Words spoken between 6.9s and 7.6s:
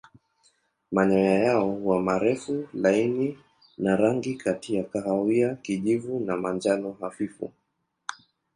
hafifu.